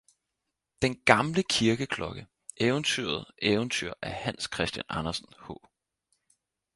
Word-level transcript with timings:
Den 0.81 1.01
gamle 1.05 1.43
kirkeklokke 1.49 2.25
eventyret 2.57 3.25
eventyr 3.41 3.93
af 4.01 4.11
hans 4.11 4.49
christian 4.53 4.85
andersen 4.89 5.27
h 5.39 5.51